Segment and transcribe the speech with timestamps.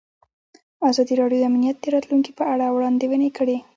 [0.89, 3.57] ازادي راډیو د امنیت د راتلونکې په اړه وړاندوینې کړې.